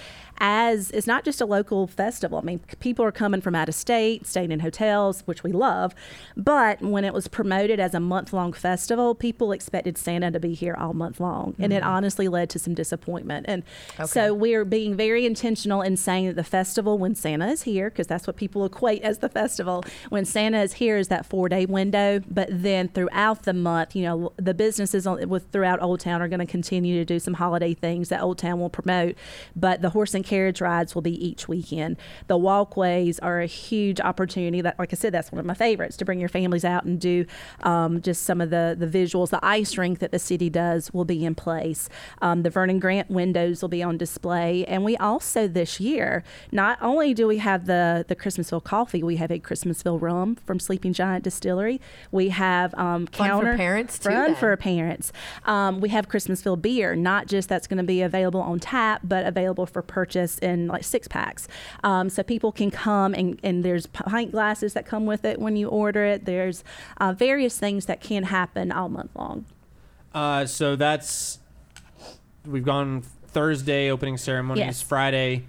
[0.43, 2.39] as it's not just a local festival.
[2.39, 5.93] I mean, people are coming from out of state, staying in hotels, which we love.
[6.35, 10.55] But when it was promoted as a month long festival, people expected Santa to be
[10.55, 11.85] here all month long, and it mm.
[11.85, 13.45] honestly led to some disappointment.
[13.47, 13.63] And
[14.05, 18.07] so we're being very intentional in saying that the festival, when Santa is here, because
[18.07, 21.67] that's what people equate as the festival, when Santa is here is that four day
[21.67, 22.19] window.
[22.31, 26.27] But then throughout the month, you know, the businesses on, with throughout Old Town are
[26.27, 29.15] going to continue to do some holiday things that Old Town will promote.
[29.55, 31.97] But the horse and carriage rides will be each weekend.
[32.27, 34.61] The walkways are a huge opportunity.
[34.61, 37.01] That, like I said, that's one of my favorites to bring your families out and
[37.01, 37.25] do
[37.63, 39.29] um, just some of the the visuals.
[39.31, 41.89] The ice rink that the city does will be in place.
[42.21, 46.77] Um, the Vernon Grant windows will be on display, and we also this year not
[46.81, 50.93] only do we have the the Christmasville coffee, we have a Christmasville rum from Sleeping
[50.93, 51.81] Giant Distillery.
[52.09, 54.35] We have um, Fun for counter parents, too, Fun then.
[54.35, 55.11] for parents.
[55.43, 59.25] Um, we have Christmasville beer, not just that's going to be available on tap, but
[59.25, 61.47] available for purchase in like six packs.
[61.83, 65.55] Um, so people can come and, and there's pint glasses that come with it when
[65.55, 66.25] you order it.
[66.25, 66.63] There's
[66.97, 69.45] uh, various things that can happen all month long.
[70.13, 71.39] Uh, so that's
[72.45, 74.81] we've gone Thursday opening ceremonies, Yes.
[74.81, 75.45] Friday,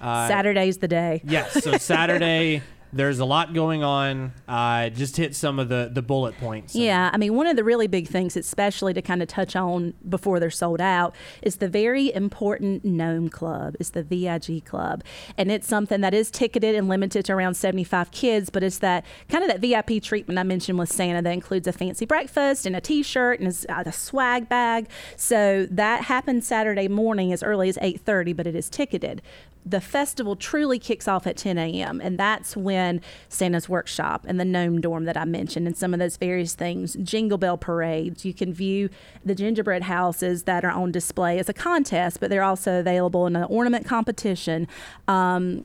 [0.00, 1.22] uh, Saturday's the day.
[1.24, 1.62] Yes.
[1.64, 4.32] So Saturday, there's a lot going on.
[4.46, 6.74] Uh, just hit some of the the bullet points.
[6.74, 9.94] Yeah, I mean, one of the really big things, especially to kind of touch on
[10.08, 13.76] before they're sold out, is the very important Gnome Club.
[13.80, 15.02] It's the VIG Club,
[15.38, 18.50] and it's something that is ticketed and limited to around 75 kids.
[18.50, 21.72] But it's that kind of that VIP treatment I mentioned with Santa that includes a
[21.72, 24.88] fancy breakfast and a T-shirt and a, a swag bag.
[25.16, 29.22] So that happens Saturday morning as early as 8:30, but it is ticketed
[29.64, 32.00] the festival truly kicks off at 10 a.m.
[32.00, 36.00] and that's when Santa's workshop and the gnome dorm that I mentioned and some of
[36.00, 38.24] those various things, jingle bell parades.
[38.24, 38.90] You can view
[39.24, 43.36] the gingerbread houses that are on display as a contest, but they're also available in
[43.36, 44.66] an ornament competition.
[45.06, 45.64] Um,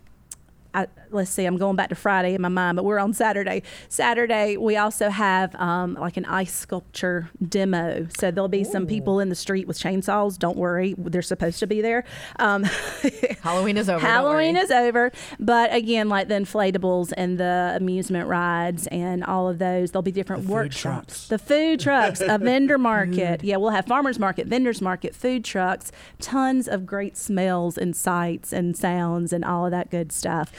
[0.74, 3.64] I, let's see, I'm going back to Friday in my mind, but we're on Saturday.
[3.90, 8.08] Saturday, we also have um, like an ice sculpture demo.
[8.18, 10.38] So there'll be some people in the street with chainsaws.
[10.38, 12.04] Don't worry, they're supposed to be there.
[12.40, 12.64] Um,
[13.42, 14.06] Halloween is over.
[14.06, 19.60] Halloween is over, but again, like the inflatables and the amusement rides and all of
[19.60, 21.28] those, there'll be different workshops.
[21.28, 23.44] The food trucks, a vendor market.
[23.44, 28.54] Yeah, we'll have farmers market, vendors market, food trucks, tons of great smells and sights
[28.54, 30.52] and sounds and all of that good stuff.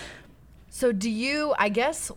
[0.78, 1.56] So do you?
[1.58, 2.12] I guess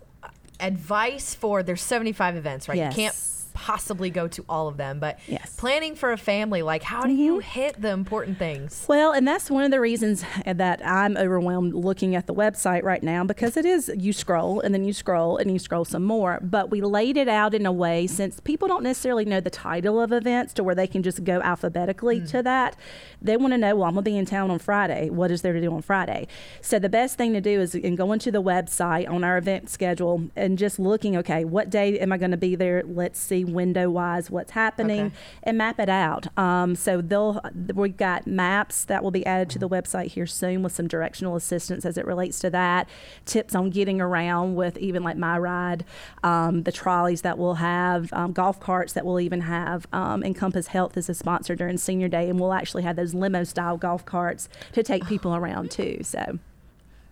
[0.60, 2.78] advice for there's 75 events, right?
[2.78, 2.96] Yes.
[2.96, 3.16] You can't
[3.62, 5.42] possibly go to all of them, but Yes.
[5.42, 5.60] Mm-hmm.
[5.60, 8.86] planning for a family, like how do you hit the important things?
[8.88, 13.04] Well, and that's one of the reasons that I'm overwhelmed looking at the website right
[13.04, 16.40] now because it is you scroll and then you scroll and you scroll some more.
[16.42, 20.02] But we laid it out in a way since people don't necessarily know the title
[20.02, 22.76] of events to where they can just go alphabetically to that.
[23.22, 25.10] They want to know, well, I'm going to be in town on Friday.
[25.12, 26.28] What is there to do on Friday?
[26.62, 29.70] So the best thing to do is in going to the website on our event
[29.70, 32.82] schedule and just looking, okay, what day am I going to be there?
[32.86, 35.16] Let's see window wise what's happening Okay.
[35.44, 36.28] and map it out.
[36.38, 37.42] Um, so they'll
[37.74, 41.36] we've got maps that will be added to the website here soon with some directional
[41.36, 42.88] assistance as it relates to that.
[43.26, 45.86] Tips on getting around with even like my ride,
[46.24, 49.88] um, the trolleys that we'll have, um, golf carts that we'll even have.
[49.94, 53.44] Um, Encompass Health is a sponsor during Senior Day, and we'll actually have those limo
[53.44, 56.00] style golf carts to take people around too.
[56.04, 56.40] So.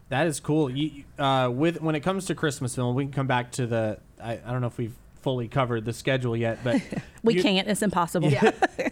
[0.10, 0.72] That is cool.
[0.72, 4.00] You, uh, with when it comes to Christmasville, we can come back to the.
[4.22, 6.82] I, I don't know if we've fully covered the schedule yet, but
[7.24, 7.68] We you, can't.
[7.68, 8.32] It's impossible.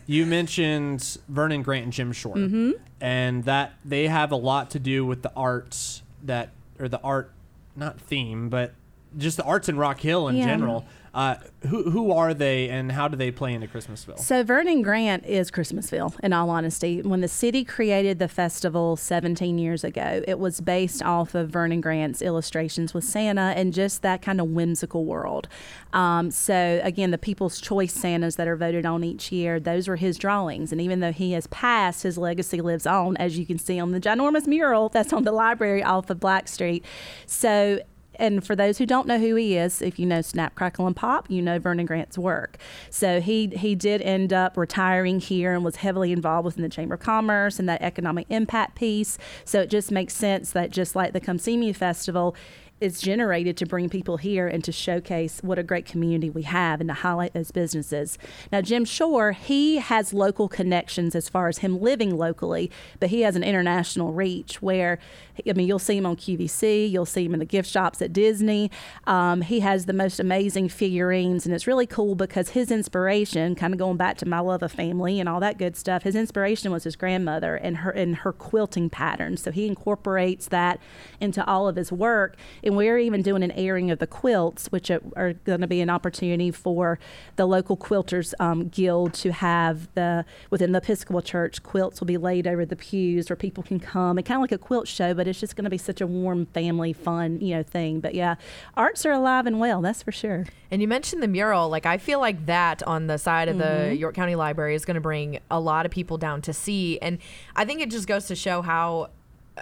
[0.06, 2.72] You mentioned Vernon Grant and Jim Shore, Mm-hmm.
[3.02, 7.32] and that they have a lot to do with the arts that or the art,
[7.76, 8.74] not theme, but
[9.18, 10.46] just the arts in Rock Hill in Yeah.
[10.46, 10.86] general.
[11.18, 11.36] Uh,
[11.70, 14.20] who who are they, and how do they play into Christmasville?
[14.20, 16.14] So Vernon Grant is Christmasville.
[16.22, 21.02] In all honesty, when the city created the festival 17 years ago, it was based
[21.02, 25.48] off of Vernon Grant's illustrations with Santa and just that kind of whimsical world.
[25.92, 29.96] Um, so again, the People's Choice Santas that are voted on each year, those were
[29.96, 30.72] his drawings.
[30.72, 33.92] And even though he has passed, his legacy lives on, as you can see on
[33.92, 36.86] the ginormous mural that's on the library off of Black Street.
[37.26, 37.80] So
[38.18, 40.96] and for those who don't know who he is, if you know Snap, Crackle, and
[40.96, 42.58] Pop, you know Vernon Grant's work.
[42.90, 46.96] So he he did end up retiring here and was heavily involved within the Chamber
[46.96, 49.18] of Commerce and that economic impact piece.
[49.46, 52.36] So it just makes sense that just like the Come See Me Festival,
[52.80, 56.80] it's generated to bring people here and to showcase what a great community we have
[56.80, 58.20] and to highlight those businesses.
[58.52, 63.22] Now, Jim Shore, he has local connections as far as him living locally, but he
[63.22, 65.00] has an international reach where,
[65.48, 68.14] I mean, you'll see him on QVC, you'll see him in the gift shops at
[68.14, 68.70] Disney.
[69.06, 73.74] Um, he has the most amazing figurines, and it's really cool because his inspiration, kind
[73.74, 76.72] of going back to my love of family and all that good stuff, his inspiration
[76.72, 79.42] was his grandmother and her and her quilting patterns.
[79.42, 80.80] So he incorporates that
[81.20, 82.38] into all of his work
[82.68, 85.90] and we're even doing an airing of the quilts, which are, going to be an
[85.90, 87.00] opportunity for
[87.38, 92.18] the local quilters um, guild to have the within the Episcopal Church quilts will be
[92.18, 95.14] laid over the pews where people can come and kind of like a quilt show,
[95.14, 98.00] but it's just going to be such a warm family fun you know thing.
[98.00, 98.36] But yeah,
[98.76, 100.46] arts are alive and well, that's for sure.
[100.70, 101.70] And you mentioned the mural.
[101.70, 104.96] Like, I feel like that on the side of the York County Library is going
[104.96, 107.00] to bring a lot of people down to see.
[107.00, 107.20] And
[107.56, 109.10] I think it just goes to show how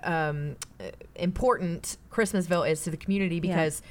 [0.04, 0.56] um,
[1.16, 3.82] important Christmasville is to the community because.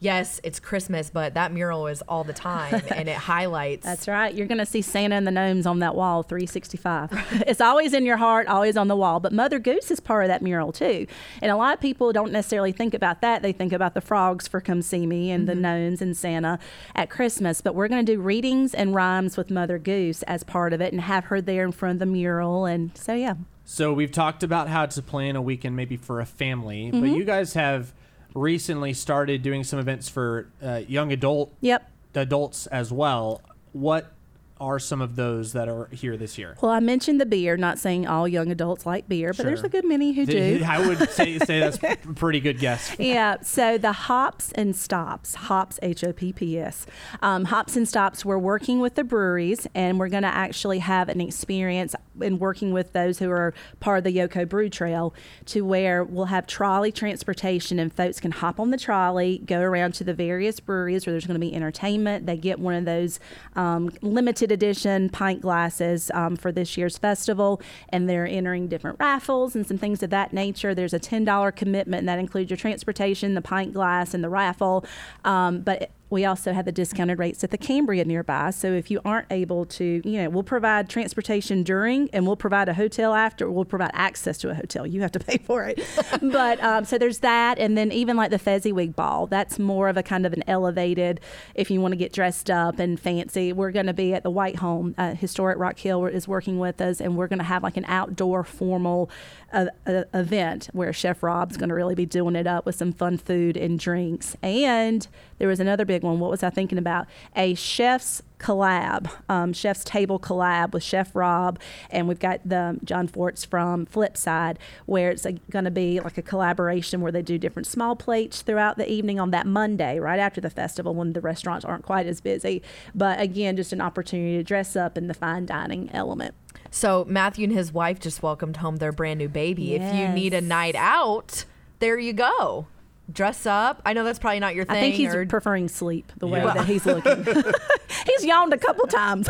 [0.00, 3.86] Yes, it's Christmas, but that mural is all the time and it highlights.
[3.86, 4.34] That's right.
[4.34, 7.10] You're going to see Santa and the gnomes on that wall 365.
[7.46, 9.18] it's always in your heart, always on the wall.
[9.18, 11.06] But Mother Goose is part of that mural too.
[11.40, 13.40] And a lot of people don't necessarily think about that.
[13.40, 16.58] They think about the frogs for Come See Me and the gnomes and Santa
[16.94, 17.62] at Christmas.
[17.62, 20.92] But we're going to do readings and rhymes with Mother Goose as part of it
[20.92, 22.66] and have her there in front of the mural.
[22.66, 23.34] And so, yeah.
[23.64, 27.14] So we've talked about how to plan a weekend maybe for a family, but Mm-hmm.
[27.16, 27.92] you guys have
[28.34, 31.90] recently started doing some events for uh, young adult Yep.
[32.14, 33.40] adults as well.
[33.72, 34.12] What
[34.60, 36.56] are some of those that are here this year?
[36.62, 39.68] Well, I mentioned the beer, not saying all young adults like beer, but there's a
[39.68, 40.62] good many who do.
[40.64, 42.94] I would say say that's a pretty good guess.
[42.98, 43.40] yeah.
[43.42, 46.86] So the hops and stops, hops, H O P P S,
[47.20, 48.24] um, hops and stops.
[48.24, 52.72] We're working with the breweries, and we're going to actually have an experience in working
[52.72, 55.12] with those who are part of the YoCo Brew Trail,
[55.46, 59.94] to where we'll have trolley transportation, and folks can hop on the trolley, go around
[59.94, 62.26] to the various breweries where there's going to be entertainment.
[62.26, 63.18] They get one of those
[63.56, 69.54] um, limited edition pint glasses um, for this year's festival, and they're entering different raffles
[69.54, 70.74] and some things of that nature.
[70.74, 74.84] There's a $10 commitment, and that includes your transportation, the pint glass, and the raffle.
[75.24, 78.50] Um, but we also have the discounted rates at the Cambria nearby.
[78.50, 82.68] So if you aren't able to, you know, we'll provide transportation during and we'll provide
[82.68, 83.50] a hotel after.
[83.50, 84.86] We'll provide access to a hotel.
[84.86, 85.82] You have to pay for it.
[86.22, 87.58] but um, so there's that.
[87.58, 91.20] And then even like the Fezziwig Ball, that's more of a kind of an elevated,
[91.54, 93.52] if you want to get dressed up and fancy.
[93.52, 94.94] We're going to be at the White Home.
[94.98, 97.86] Uh, Historic Rock Hill is working with us and we're going to have like an
[97.86, 99.10] outdoor formal
[99.54, 102.92] uh, uh, event where Chef Rob's going to really be doing it up with some
[102.92, 104.36] fun food and drinks.
[104.42, 105.06] And
[105.38, 106.18] there was another big one.
[106.18, 107.06] What was I thinking about?
[107.36, 111.58] A chef's collab, um, chef's table collab with Chef Rob,
[111.90, 116.22] and we've got the John Forts from Flipside, where it's going to be like a
[116.22, 120.40] collaboration where they do different small plates throughout the evening on that Monday, right after
[120.40, 122.62] the festival, when the restaurants aren't quite as busy.
[122.94, 126.34] But again, just an opportunity to dress up in the fine dining element.
[126.74, 129.76] So Matthew and his wife just welcomed home their brand new baby.
[129.76, 131.44] If you need a night out,
[131.78, 132.66] there you go.
[133.12, 133.80] Dress up.
[133.86, 134.76] I know that's probably not your thing.
[134.78, 136.52] I think he's or, preferring sleep the way Yeah.
[136.54, 137.24] that he's looking.
[138.06, 139.28] he's yawned a couple times.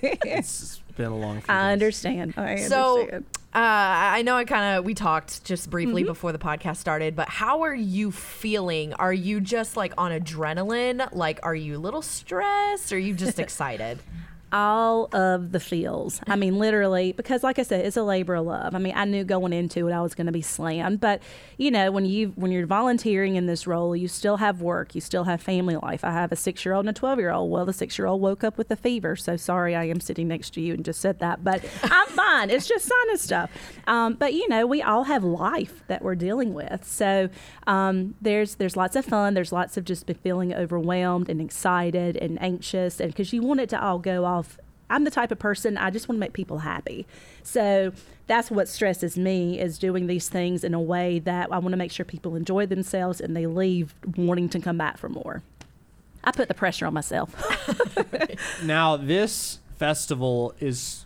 [0.00, 1.40] It's been a long.
[1.42, 2.34] Few I understand.
[2.36, 3.24] I so understand.
[3.52, 6.08] uh, I know I kind of we talked just briefly Mm-hmm.
[6.12, 8.94] before the podcast started, but how are you feeling?
[8.94, 11.08] Are you just like on adrenaline?
[11.12, 12.92] Like, are you a little stressed?
[12.92, 13.98] Or are you just excited?
[14.56, 16.18] All of the feels.
[16.26, 18.74] I mean, literally, because like I said, it's a labor of love.
[18.74, 21.20] I mean, I knew going into it I was going to be slammed, but
[21.58, 25.02] you know, when you when you're volunteering in this role, you still have work, you
[25.02, 26.04] still have family life.
[26.04, 27.50] I have a six year old and a twelve year old.
[27.50, 30.26] Well, the six year old woke up with a fever, so sorry, I am sitting
[30.26, 32.48] next to you and just said that, but I'm fine.
[32.48, 33.50] It's just sinus stuff.
[33.86, 37.28] Um, but you know, we all have life that we're dealing with, so
[37.66, 39.34] um, there's there's lots of fun.
[39.34, 43.68] There's lots of just feeling overwhelmed and excited and anxious, and because you want it
[43.68, 44.45] to all go off
[44.88, 47.06] I'm the type of person I just want to make people happy.
[47.42, 47.92] So
[48.26, 51.76] that's what stresses me is doing these things in a way that I want to
[51.76, 55.42] make sure people enjoy themselves and they leave wanting to come back for more.
[56.24, 57.34] I put the pressure on myself.
[58.64, 61.04] Now, this festival is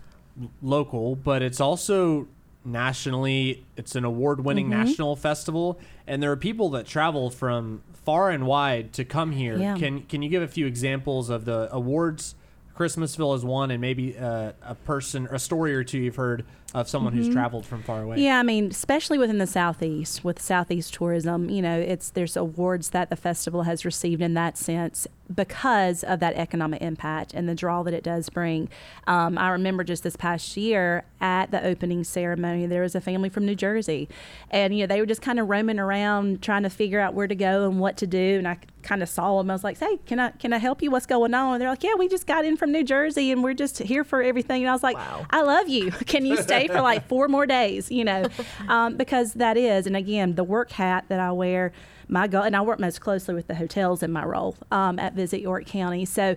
[0.63, 2.27] local, but it's also
[2.65, 3.65] nationally.
[3.77, 4.85] It's an award-winning Mm-hmm.
[4.85, 9.57] national festival, and there are people that travel from far and wide to come here.
[9.59, 9.77] Yeah.
[9.77, 12.35] Can Can you give a few examples of the awards
[12.81, 16.89] Christmasville is one, and maybe uh, a person, a story or two you've heard of
[16.89, 18.17] someone who's traveled from far away?
[18.17, 18.25] Mm-hmm.
[18.25, 22.91] Yeah, I mean, especially within the southeast, with southeast tourism, you know, it's there's awards
[22.91, 27.55] that the festival has received in that sense because of that economic impact and the
[27.55, 28.69] draw that it does bring.
[29.07, 33.29] Um, I remember just this past year at the opening ceremony, there was a family
[33.29, 34.09] from New Jersey,
[34.51, 37.29] and you know they were just kind of roaming around trying to figure out where
[37.29, 39.51] to go and what to do, and I kind of saw them.
[39.51, 40.91] I was like, "Hey, can I can I help you?
[40.91, 43.45] What's going on?" And they're like, "Yeah, we just got in from New Jersey, and
[43.45, 44.97] we're just here for everything." And I was like,
[45.31, 45.91] "I love you.
[46.07, 48.27] Can you stay for like four more days?" You know,
[48.69, 51.73] um, because that is, and again, the work hat that I wear,
[52.11, 55.15] my goal, and I work most closely with the hotels in my role um, at
[55.15, 56.37] Visit York County, so.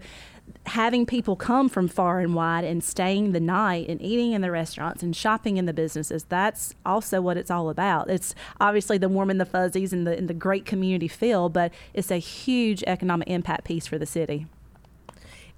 [0.65, 4.51] Having people come from far and wide and staying the night and eating in the
[4.51, 8.09] restaurants and shopping in the businesses, that's also what it's all about.
[8.09, 11.71] It's obviously the warm and the fuzzies and the, and the great community feel, but
[11.93, 14.45] it's a huge economic impact piece for the city.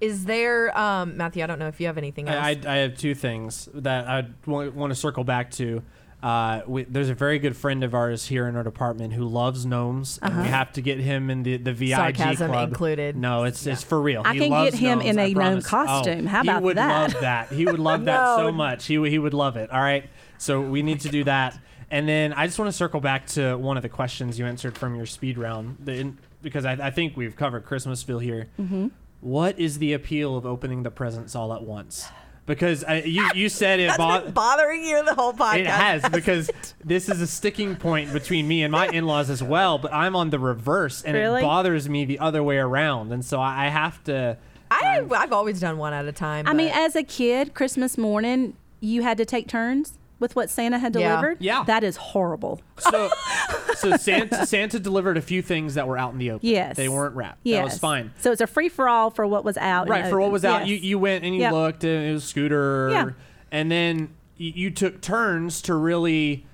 [0.00, 1.42] Is there, um, Matthew?
[1.42, 2.44] I don't know if you have anything else.
[2.44, 5.82] I, I, I have two things that I want, want to circle back to.
[6.26, 9.64] Uh, we, there's a very good friend of ours here in our department who loves
[9.64, 12.02] gnomes, and we have to get him in the the VIG Uh-huh.
[12.02, 12.68] Sarcasm club.
[12.70, 13.16] included.
[13.16, 14.22] No, it's it's for real.
[14.24, 15.66] I He can loves get him gnomes, in I a gnome promise.
[15.68, 16.26] costume.
[16.26, 16.62] Oh, How about that?
[16.62, 17.48] He would love that.
[17.52, 18.86] He would love that so much.
[18.86, 19.70] He would- he would love it.
[19.70, 21.56] All right, so we need to do that.
[21.92, 24.76] And then I just want to circle back to one of the questions you answered
[24.76, 26.12] from your speed round, the,
[26.42, 28.48] because I, I think we've covered Christmasville here.
[28.60, 28.88] Mm-hmm.
[29.20, 32.08] What is the appeal of opening the presents all at once?
[32.46, 34.24] Because I, you you said it That's bought.
[34.24, 35.56] been bothering you the whole podcast.
[35.58, 36.50] It has because
[36.84, 39.78] this is a sticking point between me and my in-laws as well.
[39.78, 41.40] But I'm on the reverse, and Really?
[41.40, 44.38] it bothers me the other way around, and so I I have to.
[44.70, 46.46] I, I've always done one at a time.
[46.48, 50.78] I mean, as a kid, Christmas morning, you had to take turns with what Santa
[50.78, 51.08] had Yeah.
[51.10, 51.36] delivered.
[51.40, 51.64] Yeah.
[51.64, 52.60] That is horrible.
[52.78, 53.10] So,
[53.76, 56.48] so Santa, Santa delivered a few things that were out in the open.
[56.48, 56.76] Yes.
[56.76, 57.38] they weren't wrapped.
[57.42, 57.58] Yes.
[57.58, 58.12] That was fine.
[58.18, 59.82] So it's a free for all for what was out.
[59.82, 60.32] and Right for what open.
[60.32, 60.68] was out, Yes.
[60.68, 61.52] you you went and you Yep.
[61.52, 63.10] looked, and it was Scooter, Yeah.
[63.52, 66.46] and then you, you took turns to really,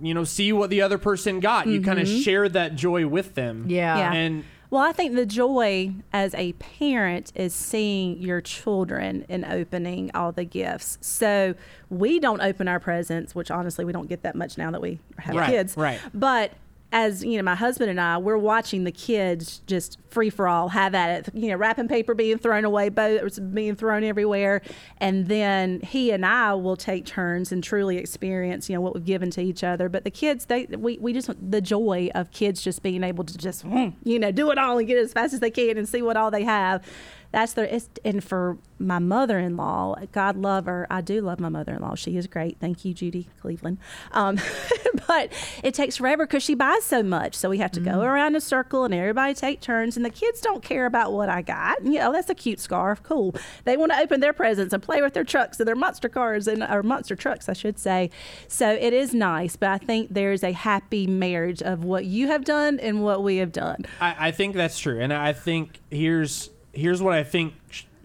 [0.00, 1.66] you know, see what the other person got.
[1.66, 3.64] You kind of shared that joy with them.
[3.68, 3.94] yeah.
[3.94, 3.98] Mm-hmm.
[3.98, 4.12] Yeah.
[4.20, 10.10] and Well, I think the joy as a parent is seeing your children and opening
[10.14, 10.98] all the gifts.
[11.00, 11.54] So
[11.88, 15.00] we don't open our presents, which honestly we don't get that much now that we
[15.18, 15.74] have Right, kids.
[15.76, 15.98] right.
[16.12, 16.52] But
[16.90, 20.70] as you know, my husband and I, we're watching the kids just free for all,
[20.70, 21.34] have at it.
[21.34, 24.62] You know, wrapping paper being thrown away, boats being thrown everywhere,
[24.98, 29.04] and then he and I will take turns and truly experience, you know, what we've
[29.04, 29.90] given to each other.
[29.90, 33.36] But the kids, they we, we just the joy of kids just being able to
[33.36, 35.76] just, hmm, you know, do it all and get it as fast as they can
[35.76, 36.82] and see what all they have.
[37.30, 40.86] That's their it's, and for my mother-in-law, God love her.
[40.90, 41.94] I do love my mother-in-law.
[41.96, 42.58] She is great.
[42.58, 43.78] Thank you, Judy Cleveland.
[44.12, 44.38] Um,
[45.06, 47.34] but it takes forever because she buys so much.
[47.34, 49.96] So we have to go around a circle and everybody take turns.
[49.96, 51.84] And the kids don't care about what I got.
[51.84, 53.02] You know, that's a cute scarf.
[53.02, 53.34] Cool.
[53.64, 56.46] They want to open their presents and play with their trucks and their monster cars
[56.46, 58.10] and or monster trucks, I should say.
[58.46, 59.56] So it is nice.
[59.56, 63.36] But I think there's a happy marriage of what you have done and what we
[63.36, 63.84] have done.
[64.00, 67.54] I, I think that's true, and I think here's here's what I think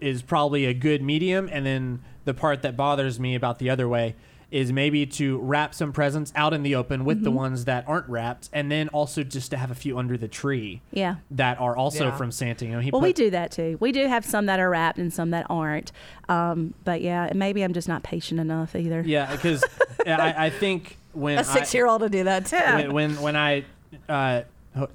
[0.00, 3.88] is probably a good medium, and then the part that bothers me about the other
[3.88, 4.14] way
[4.50, 7.36] is maybe to wrap some presents out in the open with the Mm-hmm.
[7.38, 10.80] ones that aren't wrapped, and then also just to have a few under the tree
[10.92, 11.16] Yeah.
[11.32, 12.16] that are also Yeah.
[12.16, 12.64] from Santa.
[12.64, 13.76] You know, he Well, we do that too.
[13.80, 15.90] We do have some that are wrapped and some that aren't.
[16.28, 19.02] Um, but yeah, maybe I'm just not patient enough either.
[19.04, 19.64] Yeah, because
[20.06, 22.56] I, I think when a I- six-year-old to do that too.
[22.56, 23.64] when, when when I
[24.08, 24.44] uh, ho-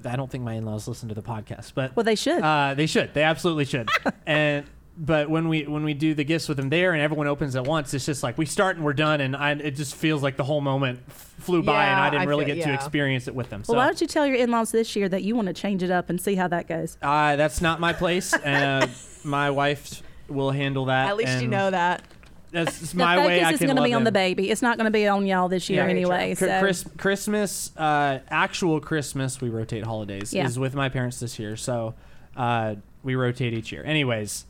[0.04, 2.42] I don't think my in-laws listen to the podcast, but Well, they should.
[2.42, 3.14] Uh, they should.
[3.14, 3.88] They absolutely should.
[4.26, 4.66] and
[4.96, 7.64] but when we when we do the gifts with them there and everyone opens at
[7.66, 10.36] once, it's just like we start and we're done, and I, it just feels like
[10.36, 12.74] the whole moment f- flew by, and I didn't I really feel- get to yeah.
[12.74, 13.64] experience it with them.
[13.64, 15.82] So well, why don't you tell your in-laws this year that you want to change
[15.82, 16.98] it up and see how that goes?
[17.00, 18.34] uh, that's not my place.
[18.34, 18.86] uh,
[19.24, 21.08] my wife will handle that.
[21.08, 22.02] At least you and know that.
[22.52, 23.40] That's it's The my way.
[23.40, 24.50] I focus is going to be on the baby.
[24.50, 26.34] It's not going to be on y'all this year Yeah, anyway.
[26.34, 30.46] Cr- So Chris, Christmas, uh, actual Christmas, we rotate holidays, Yeah.
[30.46, 31.56] is with my parents this year.
[31.56, 31.94] So
[32.36, 33.84] uh, we rotate each year.
[33.84, 34.44] Anyways,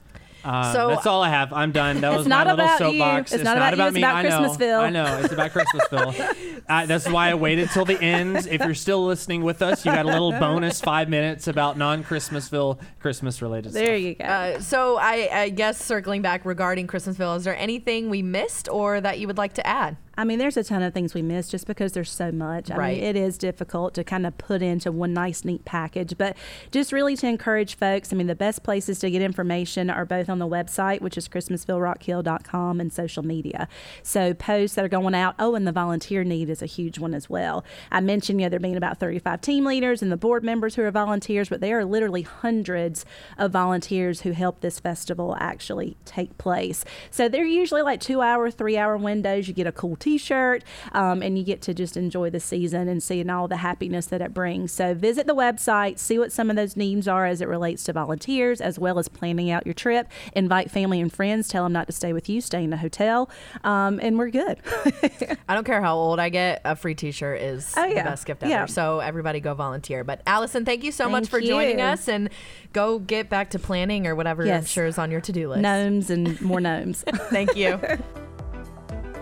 [0.44, 1.52] Uh, So- that's all I have.
[1.52, 2.00] I'm done.
[2.00, 3.32] That was not my little soapbox.
[3.32, 3.84] It's not about you.
[3.84, 4.00] It's me.
[4.00, 4.28] about I know.
[4.48, 4.80] Christmasville.
[4.80, 5.20] I know.
[5.22, 6.62] It's about Christmasville.
[6.68, 8.46] uh, that's why I waited till the end.
[8.46, 12.78] If you're still listening with us, you got a little bonus five minutes about non-Christmasville
[13.00, 13.84] Christmas related stuff.
[13.84, 14.02] There stuff.
[14.02, 14.24] you go.
[14.24, 19.00] Uh, so I, I guess circling back regarding Christmasville, is there anything we missed or
[19.00, 19.96] that you would like to add?
[20.20, 22.70] I mean, there's a ton of things we miss just because there's so much.
[22.70, 22.96] I Right.
[22.98, 26.36] mean, it is difficult to kind of put into one nice, neat package, but
[26.70, 28.12] just really to encourage folks.
[28.12, 31.26] I mean, the best places to get information are both on the website, which is
[31.26, 33.66] ChristmasvilleRockhill.com, and social media.
[34.02, 35.36] So posts that are going out.
[35.38, 37.64] Oh, and the volunteer need is a huge one as well.
[37.90, 40.82] I mentioned, you know, there being about 35 team leaders and the board members who
[40.82, 43.06] are volunteers, but there are literally hundreds
[43.38, 46.84] of volunteers who help this festival actually take place.
[47.10, 49.48] So they're usually like two hour, three hour windows.
[49.48, 52.88] You get a cool t shirt um, and you get to just enjoy the season
[52.88, 54.72] and seeing all the happiness that it brings.
[54.72, 57.92] So visit the website, see what some of those needs are as it relates to
[57.92, 60.08] volunteers, as well as planning out your trip.
[60.34, 63.30] Invite family and friends, tell them not to stay with you, stay in a hotel,
[63.64, 64.58] um, and we're good.
[65.48, 68.42] I don't care how old I get, a free T-shirt is Oh, the best gift
[68.42, 68.50] ever.
[68.50, 68.66] Yeah.
[68.66, 70.04] So everybody go volunteer.
[70.04, 72.30] But Allison, thank you so much Thank for joining us, and
[72.72, 74.68] go get back to planning or whatever I'm Yes.
[74.68, 75.60] sure is on your to-do list.
[75.62, 77.02] gnomes and more gnomes.
[77.30, 77.80] Thank you.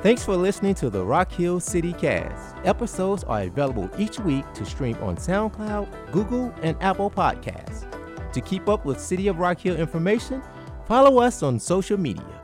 [0.01, 2.55] Thanks for listening to the Rock Hill City Cast.
[2.65, 7.85] Episodes are available each week to stream on SoundCloud, Google, and Apple Podcasts.
[8.33, 10.41] To keep up with City of Rock Hill information,
[10.87, 12.41] follow us on social media.